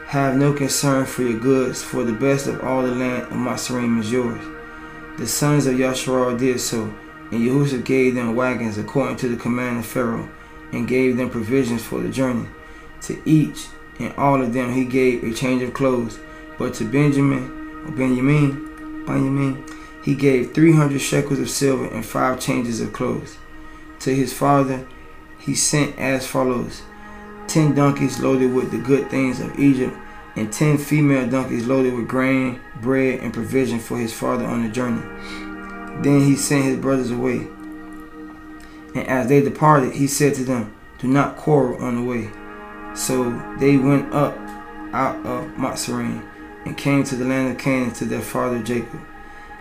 Have 0.07 0.37
no 0.37 0.53
concern 0.53 1.07
for 1.07 1.25
your 1.25 1.41
goods, 1.41 1.83
for 1.83 2.05
the 2.05 2.13
best 2.13 2.47
of 2.47 2.63
all 2.63 2.85
the 2.85 2.95
land 2.95 3.25
of 3.25 3.31
Matsarim 3.31 3.99
is 3.99 4.13
yours. 4.13 4.41
The 5.19 5.27
sons 5.27 5.67
of 5.67 5.75
Yasharal 5.75 6.39
did 6.39 6.61
so, 6.61 6.85
and 7.33 7.41
Yehusha 7.41 7.85
gave 7.85 8.15
them 8.15 8.37
wagons 8.37 8.79
according 8.79 9.17
to 9.17 9.29
the 9.29 9.43
command 9.43 9.81
of 9.81 9.87
Pharaoh, 9.87 10.29
and 10.71 10.87
gave 10.87 11.17
them 11.17 11.31
provisions 11.31 11.83
for 11.83 12.01
the 12.01 12.11
journey. 12.11 12.47
To 13.03 13.21
each 13.29 13.67
and 13.99 14.15
all 14.15 14.41
of 14.41 14.53
them 14.53 14.73
he 14.73 14.85
gave 14.85 15.25
a 15.25 15.35
change 15.35 15.63
of 15.63 15.75
clothes, 15.75 16.21
but 16.59 16.75
to 16.75 16.85
Benjamin, 16.85 17.85
or 17.87 17.93
Benjamin, 17.93 19.05
Benjamin, 19.07 19.65
he 20.03 20.15
gave 20.15 20.53
three 20.53 20.73
hundred 20.73 21.01
shekels 21.01 21.39
of 21.39 21.51
silver 21.51 21.87
and 21.87 22.05
five 22.05 22.41
changes 22.41 22.81
of 22.81 22.93
clothes. 22.93 23.39
To 24.01 24.15
his 24.15 24.33
father 24.33 24.87
he 25.39 25.55
sent 25.55 25.99
as 25.99 26.27
follows 26.27 26.83
ten 27.47 27.75
donkeys 27.75 28.21
loaded 28.21 28.53
with 28.53 28.71
the 28.71 28.79
good 28.79 29.11
things 29.11 29.41
of 29.41 29.59
Egypt, 29.59 29.97
and 30.37 30.53
ten 30.53 30.79
female 30.79 31.29
donkeys 31.29 31.67
loaded 31.67 31.95
with 31.95 32.09
grain, 32.09 32.61
bread, 32.81 33.21
and 33.21 33.33
provision 33.33 33.79
for 33.79 33.99
his 33.99 34.13
father 34.13 34.45
on 34.45 34.63
the 34.63 34.69
journey. 34.69 35.03
Then 36.03 36.21
he 36.21 36.37
sent 36.37 36.65
his 36.65 36.77
brothers 36.79 37.11
away. 37.11 37.47
And 38.95 39.07
as 39.07 39.29
they 39.29 39.43
departed, 39.43 39.93
he 39.95 40.07
said 40.07 40.35
to 40.35 40.45
them, 40.45 40.75
Do 40.99 41.09
not 41.09 41.37
quarrel 41.37 41.83
on 41.83 41.97
the 41.97 42.03
way. 42.03 42.31
So 42.95 43.31
they 43.59 43.77
went 43.77 44.13
up 44.13 44.37
out 44.93 45.17
of 45.27 45.51
Mitzrayim 45.57 46.29
and 46.65 46.77
came 46.77 47.05
to 47.05 47.17
the 47.17 47.25
land 47.25 47.53
of 47.53 47.59
Canaan 47.59 47.93
to 47.95 48.05
their 48.05 48.21
father 48.21 48.63
Jacob. 48.63 49.01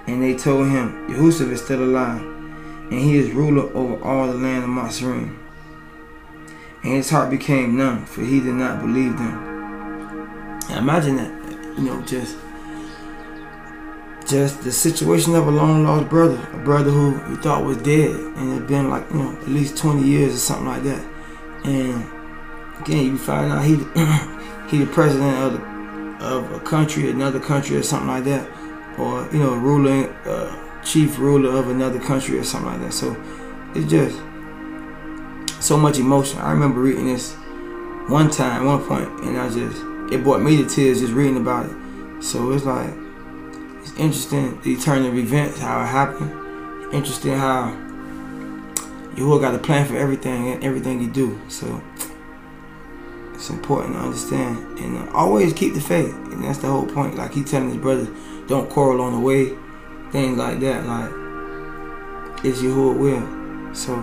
And 0.08 0.22
they 0.22 0.36
told 0.36 0.68
him, 0.68 1.08
Yehusuf 1.10 1.52
is 1.52 1.64
still 1.64 1.84
alive, 1.84 2.22
and 2.22 3.00
he 3.00 3.18
is 3.18 3.32
ruler 3.32 3.72
over 3.74 4.02
all 4.04 4.28
the 4.28 4.34
land 4.34 4.64
of 4.64 4.70
Mitzrayim. 4.70 5.38
And 6.84 6.94
his 6.94 7.10
heart 7.10 7.30
became 7.30 7.78
numb, 7.78 8.06
for 8.06 8.22
he 8.22 8.40
did 8.40 8.56
not 8.56 8.82
believe 8.82 9.18
them. 9.18 10.60
Now 10.70 10.80
imagine 10.80 11.16
that, 11.18 11.78
you 11.78 11.84
know, 11.84 12.02
just 12.02 12.38
just 14.28 14.64
the 14.64 14.72
situation 14.72 15.36
of 15.36 15.48
a 15.48 15.52
long 15.52 15.84
lost 15.84 16.10
brother, 16.10 16.40
a 16.54 16.58
brother 16.58 16.90
who 16.90 17.12
you 17.30 17.38
thought 17.38 17.64
was 17.66 17.78
dead, 17.78 18.12
and 18.12 18.52
it 18.52 18.54
had 18.56 18.68
been 18.68 18.90
like 18.90 19.10
you 19.12 19.20
know 19.20 19.32
at 19.34 19.48
least 19.48 19.78
20 19.78 20.02
years 20.02 20.34
or 20.34 20.38
something 20.38 20.68
like 20.68 20.84
that. 20.84 21.06
And 21.66 22.06
again, 22.82 23.06
you 23.06 23.18
find 23.18 23.52
out 23.52 23.64
he 23.64 23.76
he 24.70 24.84
the 24.84 24.92
president 24.92 25.38
of 25.38 25.54
the, 25.54 25.73
of 26.24 26.52
a 26.52 26.60
country, 26.60 27.10
another 27.10 27.40
country, 27.40 27.76
or 27.76 27.84
something 27.84 28.08
like 28.08 28.24
that, 28.24 28.50
or 28.98 29.28
you 29.32 29.40
know, 29.40 29.56
ruling 29.56 30.06
uh, 30.26 30.82
chief 30.84 31.20
ruler 31.20 31.58
of 31.58 31.70
another 31.70 32.00
country 32.00 32.38
or 32.38 32.44
something 32.44 32.72
like 32.72 32.82
that. 32.82 32.94
So 32.94 33.16
it's 33.76 33.90
just 33.90 34.18
so 35.64 35.78
much 35.78 36.00
emotion. 36.00 36.40
I 36.40 36.52
remember 36.52 36.82
reading 36.82 37.08
this 37.08 37.34
one 38.08 38.30
time, 38.30 38.66
one 38.66 38.84
point, 38.86 39.08
and 39.22 39.38
I 39.38 39.50
just 39.50 39.82
it 40.14 40.24
brought 40.24 40.42
me 40.42 40.58
to 40.58 40.66
tears 40.66 41.00
just 41.00 41.14
reading 41.14 41.38
about 41.38 41.66
it. 41.66 42.24
So 42.24 42.52
it's 42.52 42.66
like 42.66 42.94
it's 43.82 43.92
interesting 43.98 44.60
the 44.62 44.78
turn 44.78 45.06
of 45.06 45.16
events, 45.16 45.60
how 45.60 45.82
it 45.82 45.88
happened. 45.88 46.94
Interesting 46.94 47.34
how 47.38 47.76
you 49.16 49.32
all 49.32 49.40
got 49.40 49.56
a 49.56 49.60
plan 49.60 49.86
for 49.86 49.96
everything 49.96 50.50
and 50.50 50.64
everything 50.64 51.02
you 51.02 51.10
do. 51.10 51.40
So 51.48 51.82
it's 53.44 53.50
important 53.50 53.94
to 53.94 54.00
understand 54.00 54.80
and 54.80 54.98
uh, 54.98 55.12
always 55.12 55.52
keep 55.52 55.74
the 55.74 55.82
faith. 55.82 56.14
And 56.32 56.46
that's 56.46 56.60
the 56.60 56.68
whole 56.68 56.86
point. 56.86 57.18
Like 57.18 57.34
he 57.34 57.44
telling 57.44 57.72
his 57.72 57.78
brothers, 57.78 58.08
don't 58.48 58.70
quarrel 58.70 59.02
on 59.02 59.12
the 59.12 59.20
way, 59.20 59.50
things 60.14 60.38
like 60.38 60.62
that. 60.62 60.86
Like 60.86 61.12
it's 62.46 62.62
Yahuah 62.62 62.98
will. 62.98 63.76
So 63.76 63.96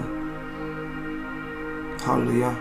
hallelujah. 2.04 2.54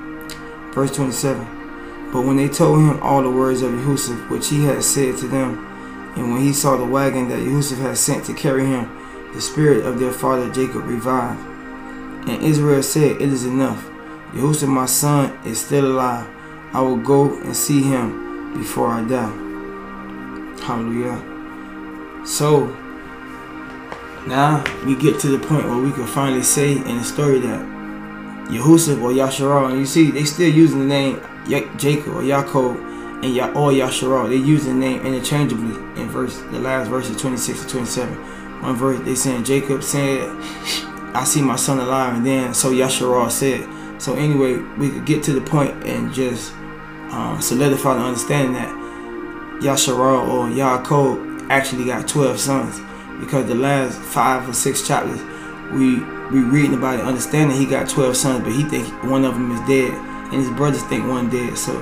Verse 0.72 0.96
27. 0.96 2.14
But 2.14 2.22
when 2.22 2.38
they 2.38 2.48
told 2.48 2.80
him 2.80 3.04
all 3.04 3.24
the 3.24 3.30
words 3.30 3.62
of 3.62 3.72
Yehusuf, 3.74 4.30
which 4.30 4.48
he 4.48 4.64
had 4.64 4.82
said 4.82 5.18
to 5.18 5.28
them, 5.28 5.66
and 6.16 6.32
when 6.32 6.40
he 6.40 6.54
saw 6.54 6.78
the 6.78 6.86
wagon 6.86 7.28
that 7.28 7.40
Yehusuf 7.40 7.80
had 7.80 7.98
sent 7.98 8.24
to 8.28 8.34
carry 8.34 8.66
him, 8.66 8.90
the 9.34 9.42
spirit 9.42 9.86
of 9.86 10.00
their 10.00 10.14
father 10.14 10.50
Jacob 10.54 10.86
revived. 10.86 11.42
And 12.30 12.42
Israel 12.42 12.82
said, 12.82 13.22
It 13.22 13.34
is 13.34 13.44
enough. 13.44 13.86
Yehusuf, 14.32 14.70
my 14.70 14.86
son, 14.86 15.38
is 15.46 15.60
still 15.60 15.86
alive. 15.86 16.38
I 16.72 16.82
will 16.82 16.98
go 16.98 17.34
and 17.42 17.56
see 17.56 17.82
him 17.82 18.54
before 18.58 18.88
I 18.88 19.04
die. 19.08 19.32
Hallelujah. 20.62 22.26
So, 22.26 22.68
now 24.28 24.64
we 24.86 24.96
get 24.96 25.20
to 25.22 25.28
the 25.30 25.40
point 25.40 25.66
where 25.66 25.82
we 25.82 25.92
can 25.92 26.06
finally 26.06 26.44
say 26.44 26.74
in 26.74 26.98
the 26.98 27.04
story 27.04 27.40
that 27.40 27.62
Yehusuf 28.50 29.02
or 29.02 29.12
Yasharal, 29.12 29.70
and 29.70 29.80
you 29.80 29.86
see, 29.86 30.12
they 30.12 30.26
still 30.26 30.52
using 30.52 30.80
the 30.80 30.86
name 30.86 31.22
Jacob 31.78 32.10
or 32.10 32.22
Yaakov 32.22 33.24
and 33.24 33.36
Ya 33.36 33.48
or 33.50 33.72
Yasharal. 33.72 34.30
They 34.30 34.36
use 34.36 34.66
the 34.66 34.74
name 34.74 35.06
interchangeably 35.06 35.76
in 36.02 36.08
verse 36.10 36.38
the 36.52 36.60
last 36.60 36.88
verses 36.90 37.20
26 37.20 37.64
to 37.64 37.70
27. 37.70 38.14
One 38.62 38.76
verse 38.76 39.00
they 39.06 39.16
saying 39.16 39.44
Jacob 39.44 39.84
said, 39.84 40.30
I 41.14 41.24
see 41.24 41.42
my 41.42 41.56
son 41.56 41.80
alive, 41.80 42.16
and 42.16 42.26
then 42.26 42.54
so 42.54 42.72
Yasharal 42.72 43.32
said. 43.32 43.68
So 44.02 44.16
anyway, 44.16 44.58
we 44.78 44.90
could 44.92 45.06
get 45.06 45.24
to 45.24 45.34
the 45.34 45.42
point 45.42 45.84
and 45.86 46.14
just 46.14 46.54
um, 47.12 47.42
solidify 47.42 47.96
the 47.96 48.01
understanding 48.01 48.54
that 48.54 48.70
Yasharal 49.62 50.28
or 50.28 50.48
Yaakov 50.48 51.50
actually 51.50 51.86
got 51.86 52.08
12 52.08 52.39
sons 52.39 52.80
because 53.20 53.48
the 53.48 53.56
last 53.56 54.00
five 54.00 54.48
or 54.48 54.54
six 54.54 54.88
chapters 54.88 55.20
we 55.72 56.00
we 56.32 56.42
reading 56.42 56.75
about 56.75 57.00
it, 57.00 57.06
understanding 57.06 57.58
he 57.58 57.66
got 57.66 57.89
12 57.89 58.16
sons, 58.16 58.44
but 58.44 58.54
he 58.54 58.63
think 58.63 58.88
one 59.04 59.25
of 59.25 59.34
them 59.34 59.51
is 59.51 59.60
dead, 59.62 59.94
and 59.94 60.34
his 60.34 60.50
brothers 60.51 60.84
think 60.84 61.08
one 61.08 61.30
dead. 61.30 61.58
So 61.58 61.74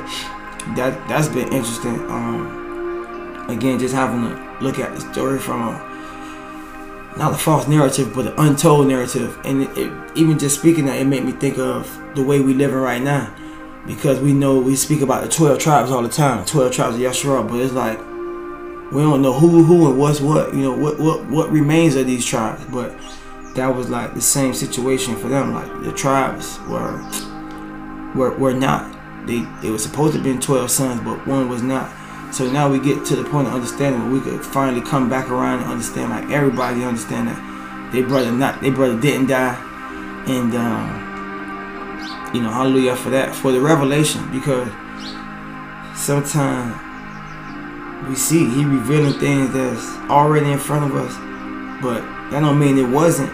that 0.76 1.06
that's 1.08 1.28
been 1.28 1.52
interesting. 1.54 2.00
Um, 2.10 3.46
again, 3.50 3.80
just 3.80 3.94
having 3.94 4.22
to 4.22 4.58
look 4.62 4.80
at 4.80 4.94
the 4.94 5.02
story 5.14 5.40
from 5.40 5.62
a 5.62 5.88
not 7.18 7.34
a 7.34 7.38
false 7.38 7.68
narrative, 7.68 8.14
but 8.14 8.28
an 8.28 8.34
untold 8.38 8.88
narrative, 8.88 9.38
and 9.44 9.64
it, 9.64 9.78
it, 9.78 10.18
even 10.18 10.38
just 10.38 10.60
speaking 10.60 10.86
that, 10.86 11.00
it 11.00 11.06
made 11.06 11.26
me 11.26 11.32
think 11.32 11.58
of 11.58 12.00
the 12.16 12.24
way 12.24 12.40
we 12.40 12.54
living 12.54 12.78
right 12.78 13.02
now, 13.02 13.34
because 13.88 14.20
we 14.20 14.34
know 14.34 14.60
we 14.60 14.76
speak 14.76 15.02
about 15.02 15.24
the 15.24 15.30
12 15.30 15.60
tribes 15.60 15.92
all 15.92 16.04
the 16.04 16.10
time, 16.10 16.46
12 16.46 16.72
tribes 16.74 16.96
of 16.96 17.02
Yeshua, 17.02 17.48
but 17.48 17.60
it's 17.60 17.74
like 17.74 17.98
we 18.92 19.02
don't 19.02 19.22
know 19.22 19.34
who 19.34 19.64
who 19.64 19.90
and 19.90 20.00
what's 20.00 20.22
what, 20.22 20.54
you 20.54 20.62
know, 20.62 20.76
what 20.76 21.00
what 21.00 21.26
what 21.28 21.52
remains 21.52 21.96
of 21.96 22.06
these 22.06 22.26
tribes, 22.26 22.64
but 22.66 22.96
that 23.56 23.68
was 23.68 23.90
like 23.90 24.14
the 24.14 24.22
same 24.22 24.54
situation 24.54 25.16
for 25.16 25.30
them. 25.30 25.54
Like 25.54 25.84
the 25.84 25.92
tribes 25.92 26.60
were 26.70 27.02
were 28.16 28.38
were 28.38 28.54
not. 28.54 28.94
They 29.26 29.46
they 29.62 29.72
were 29.72 29.78
supposed 29.78 30.14
to 30.14 30.20
have 30.20 30.24
been 30.24 30.40
twelve 30.40 30.70
sons, 30.70 31.02
but 31.02 31.26
one 31.26 31.50
was 31.50 31.62
not. 31.62 31.92
So 32.34 32.50
now 32.50 32.70
we 32.70 32.80
get 32.80 33.06
to 33.06 33.16
the 33.16 33.24
point 33.24 33.48
of 33.48 33.54
understanding 33.54 34.02
where 34.02 34.12
we 34.12 34.22
could 34.22 34.46
finally 34.46 34.82
come 34.82 35.10
back 35.10 35.30
around 35.30 35.62
and 35.62 35.72
understand, 35.72 36.10
like 36.10 36.30
everybody 36.30 36.84
understand 36.84 37.30
that 37.30 37.92
they 37.92 38.02
brother 38.02 38.32
not 38.32 38.62
they 38.62 38.70
brother 38.70 39.00
didn't 39.00 39.28
die, 39.28 39.56
and 40.28 40.54
um, 40.56 41.07
you 42.34 42.42
know 42.42 42.52
hallelujah 42.52 42.96
for 42.96 43.10
that 43.10 43.34
for 43.36 43.52
the 43.52 43.60
revelation 43.60 44.22
because 44.32 44.68
sometimes 45.96 46.76
we 48.08 48.16
see 48.16 48.50
he 48.50 48.64
revealing 48.66 49.20
things 49.20 49.52
that's 49.52 49.86
already 50.10 50.52
in 50.52 50.60
front 50.60 50.86
of 50.86 50.96
us, 50.96 51.14
but 51.82 52.02
that 52.30 52.40
don't 52.42 52.60
mean 52.60 52.78
it 52.78 52.88
wasn't 52.88 53.32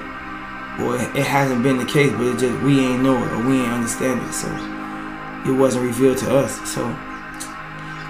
or 0.80 0.96
it 0.96 1.26
hasn't 1.26 1.62
been 1.62 1.78
the 1.78 1.86
case, 1.86 2.12
but 2.12 2.26
it 2.26 2.40
just 2.40 2.62
we 2.64 2.80
ain't 2.80 3.04
know 3.04 3.18
it 3.24 3.32
or 3.32 3.48
we 3.48 3.62
ain't 3.62 3.72
understand 3.72 4.22
it, 4.22 4.34
so 4.34 4.48
it 5.46 5.56
wasn't 5.56 5.84
revealed 5.84 6.18
to 6.20 6.36
us. 6.36 6.54
So 6.70 6.88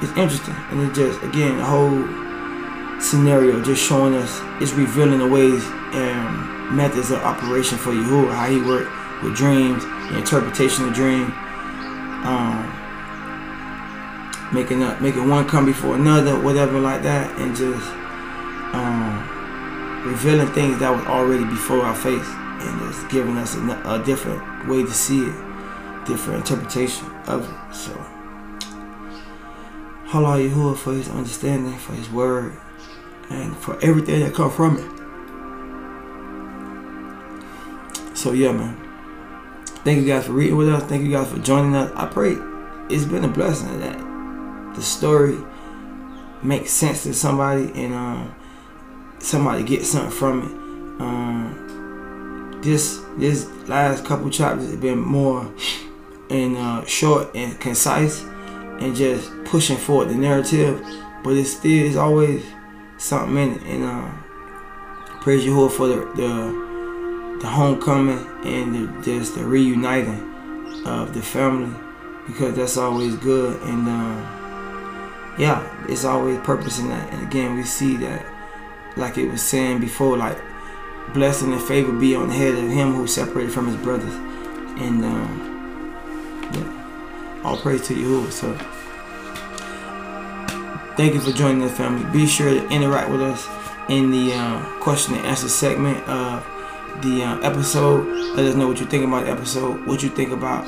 it's 0.02 0.12
interesting, 0.18 0.56
and 0.70 0.82
it 0.82 0.94
just 0.94 1.22
again 1.24 1.58
the 1.58 1.66
whole 1.66 3.02
scenario 3.02 3.62
just 3.62 3.84
showing 3.86 4.14
us 4.14 4.40
it's 4.62 4.72
revealing 4.74 5.20
the 5.20 5.28
ways 5.28 5.64
and 5.94 6.76
methods 6.76 7.12
of 7.12 7.20
operation 7.22 7.78
for 7.78 7.92
Yahuah, 7.92 8.34
how 8.34 8.50
he 8.50 8.62
worked 8.62 8.92
with 9.24 9.36
dreams, 9.36 9.84
the 10.14 10.20
interpretation 10.20 10.86
of 10.86 10.90
the 10.92 10.96
dream, 10.96 11.32
um, 12.24 12.70
making 14.54 14.84
up, 14.84 15.02
making 15.02 15.28
one 15.28 15.48
come 15.48 15.66
before 15.66 15.96
another, 15.96 16.40
whatever 16.40 16.80
like 16.80 17.02
that, 17.04 17.30
and 17.40 17.56
just 17.56 17.90
um, 18.74 20.04
revealing 20.06 20.48
things 20.50 20.80
that 20.80 20.92
was 20.92 21.06
already 21.06 21.46
before 21.46 21.82
our 21.82 21.96
face 21.96 22.28
and 22.28 22.80
just 22.82 23.10
giving 23.10 23.38
us 23.38 23.56
a, 23.56 23.82
a, 23.86 24.04
different 24.06 24.70
way 24.70 24.84
to 24.84 24.92
see 24.92 25.26
it, 25.26 25.36
different 26.06 26.40
interpretation 26.40 27.08
of 27.28 27.44
it. 27.44 27.76
So, 27.76 27.92
Allah 30.14 30.38
Yahuah 30.38 30.78
for 30.78 30.94
His 30.94 31.10
understanding, 31.10 31.78
for 31.78 31.94
His 31.94 32.10
word, 32.10 32.54
and 33.30 33.58
for 33.58 33.78
everything 33.84 34.22
that 34.22 34.34
come 34.34 34.52
from 34.52 34.78
it. 34.78 34.94
So 38.16 38.32
yeah, 38.32 38.52
man. 38.52 38.93
Thank 39.84 40.00
you 40.00 40.08
guys 40.08 40.28
for 40.28 40.32
reading 40.32 40.56
with 40.56 40.70
us. 40.70 40.82
Thank 40.84 41.04
you 41.04 41.12
guys 41.12 41.30
for 41.30 41.40
joining 41.40 41.76
us. 41.76 41.92
I 41.94 42.06
pray 42.06 42.38
it's 42.90 43.04
been 43.04 43.26
a 43.26 43.28
blessing 43.28 43.82
that 43.82 43.98
the 44.76 44.82
story 44.82 45.38
makes 46.42 46.72
sense 46.72 47.04
to 47.04 47.14
somebody 47.14 47.70
and 47.76 47.94
um, 47.94 48.36
somebody 49.20 49.64
get 49.64 49.84
something 49.84 50.10
from 50.10 50.40
it. 50.40 51.02
Um, 51.02 52.62
this 52.64 53.02
this 53.18 53.50
last 53.68 54.06
couple 54.06 54.30
chapters 54.30 54.72
have 54.72 54.80
been 54.80 55.00
more 55.00 55.54
and 56.30 56.56
uh, 56.56 56.86
short 56.86 57.36
and 57.36 57.60
concise 57.60 58.22
and 58.80 58.96
just 58.96 59.30
pushing 59.44 59.76
forward 59.76 60.08
the 60.08 60.16
narrative, 60.16 60.82
but 61.26 61.32
it 61.32 61.44
still 61.44 61.86
is 61.86 61.98
always 61.98 62.42
something 62.98 63.38
in 63.38 63.52
it. 63.52 63.64
And 63.64 63.84
uh, 63.84 64.10
praise 65.20 65.44
Yahuah 65.44 65.72
for 65.72 65.88
the 65.88 65.96
the, 66.16 66.73
the 67.44 67.50
homecoming 67.50 68.26
and 68.46 68.74
the, 68.74 69.02
just 69.02 69.36
the 69.36 69.44
reuniting 69.44 70.86
of 70.86 71.14
the 71.14 71.22
family 71.22 71.76
because 72.26 72.56
that's 72.56 72.78
always 72.78 73.18
good. 73.18 73.62
And 73.64 73.86
uh, 73.86 75.36
yeah, 75.38 75.86
it's 75.90 76.06
always 76.06 76.40
purpose 76.40 76.80
in 76.80 76.88
that. 76.88 77.12
And 77.12 77.22
again, 77.22 77.58
we 77.58 77.64
see 77.64 77.98
that, 77.98 78.26
like 78.96 79.18
it 79.18 79.30
was 79.30 79.42
saying 79.42 79.82
before, 79.82 80.16
like 80.16 80.38
blessing 81.14 81.52
and 81.52 81.62
favor 81.62 81.92
be 81.92 82.16
on 82.16 82.30
the 82.30 82.34
head 82.34 82.56
of 82.56 82.70
him 82.70 82.94
who 82.94 83.08
separated 83.08 83.52
from 83.52 83.68
his 83.68 83.76
brothers. 83.76 84.14
And 84.80 85.04
um, 85.04 85.92
yeah. 86.54 87.42
All 87.44 87.58
praise 87.58 87.86
to 87.88 87.94
Yahuah. 87.94 88.32
So 88.32 88.54
thank 90.96 91.14
you 91.14 91.20
for 91.20 91.34
joining 91.34 91.60
the 91.60 91.68
family. 91.68 92.10
Be 92.14 92.26
sure 92.26 92.52
to 92.52 92.66
interact 92.70 93.12
with 93.12 93.22
us 93.22 93.46
in 93.90 94.12
the 94.12 94.32
uh, 94.34 94.64
question 94.80 95.16
and 95.16 95.26
answer 95.26 95.50
segment 95.50 95.98
of 96.08 96.53
the 97.02 97.24
uh, 97.24 97.40
episode. 97.40 98.06
Let 98.36 98.46
us 98.46 98.56
know 98.56 98.68
what 98.68 98.80
you 98.80 98.86
think 98.86 99.06
about 99.06 99.26
the 99.26 99.32
episode, 99.32 99.86
what 99.86 100.04
you 100.04 100.10
think 100.10 100.32
about 100.32 100.66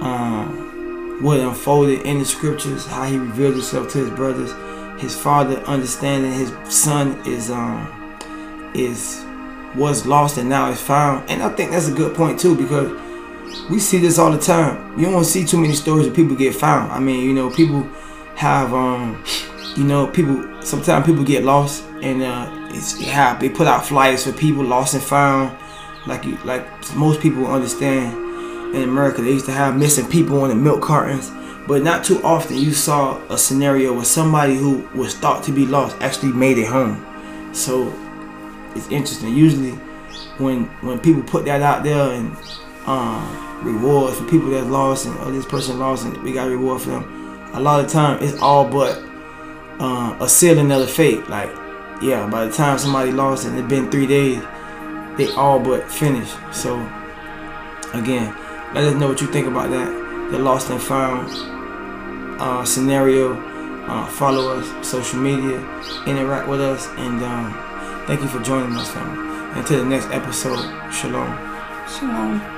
um, 0.00 1.22
what 1.22 1.40
unfolded 1.40 2.02
in 2.02 2.18
the 2.18 2.24
scriptures, 2.24 2.86
how 2.86 3.04
he 3.04 3.16
revealed 3.16 3.54
himself 3.54 3.90
to 3.92 3.98
his 3.98 4.10
brothers, 4.10 4.52
his 5.00 5.18
father 5.18 5.56
understanding 5.62 6.32
his 6.32 6.52
son 6.68 7.20
is 7.26 7.50
um 7.50 7.94
is 8.74 9.24
was 9.74 10.06
lost 10.06 10.38
and 10.38 10.48
now 10.48 10.70
is 10.70 10.80
found. 10.80 11.28
And 11.30 11.42
I 11.42 11.50
think 11.50 11.70
that's 11.70 11.88
a 11.88 11.92
good 11.92 12.14
point 12.16 12.40
too 12.40 12.56
because 12.56 12.90
we 13.70 13.78
see 13.78 13.98
this 13.98 14.18
all 14.18 14.30
the 14.30 14.38
time. 14.38 14.98
You 14.98 15.10
don't 15.10 15.24
see 15.24 15.44
too 15.44 15.58
many 15.60 15.74
stories 15.74 16.06
of 16.06 16.14
people 16.14 16.36
get 16.36 16.54
found. 16.54 16.92
I 16.92 16.98
mean, 17.00 17.24
you 17.24 17.34
know, 17.34 17.50
people 17.50 17.82
have 18.36 18.72
um 18.72 19.22
you 19.76 19.84
know, 19.84 20.06
people 20.06 20.62
sometimes 20.62 21.06
people 21.06 21.24
get 21.24 21.44
lost 21.44 21.84
and 22.02 22.22
uh 22.22 22.57
it's 22.70 23.00
yeah, 23.00 23.36
they 23.38 23.48
put 23.48 23.66
out 23.66 23.86
flyers 23.86 24.24
for 24.24 24.32
people 24.32 24.64
lost 24.64 24.94
and 24.94 25.02
found. 25.02 25.56
Like 26.06 26.24
you 26.24 26.36
like 26.44 26.66
most 26.94 27.20
people 27.20 27.46
understand 27.46 28.14
in 28.74 28.82
America 28.82 29.22
they 29.22 29.32
used 29.32 29.46
to 29.46 29.52
have 29.52 29.76
missing 29.76 30.08
people 30.08 30.42
on 30.42 30.48
the 30.48 30.54
milk 30.54 30.82
cartons. 30.82 31.30
But 31.66 31.82
not 31.82 32.04
too 32.04 32.22
often 32.22 32.56
you 32.56 32.72
saw 32.72 33.18
a 33.28 33.36
scenario 33.36 33.92
where 33.92 34.04
somebody 34.04 34.56
who 34.56 34.88
was 34.94 35.14
thought 35.14 35.44
to 35.44 35.52
be 35.52 35.66
lost 35.66 35.96
actually 36.00 36.32
made 36.32 36.56
it 36.56 36.66
home. 36.66 37.04
So 37.52 37.92
it's 38.74 38.88
interesting. 38.88 39.34
Usually 39.34 39.72
when 40.38 40.64
when 40.80 40.98
people 40.98 41.22
put 41.22 41.44
that 41.44 41.60
out 41.60 41.82
there 41.84 42.12
and 42.12 42.34
um, 42.86 43.60
rewards 43.62 44.18
for 44.18 44.24
people 44.24 44.50
that's 44.50 44.66
lost 44.66 45.06
and 45.06 45.14
oh 45.18 45.30
this 45.30 45.44
person 45.44 45.78
lost 45.78 46.06
and 46.06 46.16
we 46.22 46.32
got 46.32 46.46
a 46.46 46.50
reward 46.50 46.80
for 46.80 46.90
them, 46.90 47.50
a 47.52 47.60
lot 47.60 47.84
of 47.84 47.90
time 47.90 48.22
it's 48.22 48.40
all 48.40 48.66
but 48.68 49.02
uh, 49.80 50.16
a 50.20 50.28
sealing 50.28 50.72
of 50.72 50.80
the 50.80 50.86
fate. 50.86 51.28
Like 51.28 51.50
yeah, 52.00 52.28
by 52.30 52.46
the 52.46 52.52
time 52.52 52.78
somebody 52.78 53.12
lost 53.12 53.46
and 53.46 53.58
it's 53.58 53.68
been 53.68 53.90
three 53.90 54.06
days, 54.06 54.42
they 55.16 55.30
all 55.32 55.58
but 55.58 55.90
finished. 55.90 56.36
So 56.52 56.76
again, 57.94 58.34
let 58.74 58.84
us 58.84 58.94
know 58.94 59.08
what 59.08 59.20
you 59.20 59.26
think 59.26 59.46
about 59.46 59.70
that. 59.70 60.30
The 60.30 60.38
lost 60.38 60.70
and 60.70 60.80
found 60.80 61.28
uh, 62.40 62.64
scenario. 62.64 63.46
Uh, 63.88 64.04
follow 64.06 64.58
us, 64.58 64.86
social 64.86 65.18
media, 65.18 65.56
interact 66.06 66.46
with 66.46 66.60
us, 66.60 66.86
and 66.98 67.24
um, 67.24 68.04
thank 68.06 68.20
you 68.20 68.28
for 68.28 68.38
joining 68.42 68.76
us, 68.76 68.90
family. 68.90 69.58
Until 69.58 69.78
the 69.78 69.88
next 69.88 70.10
episode, 70.10 70.60
shalom. 70.92 71.34
Shalom. 71.88 72.57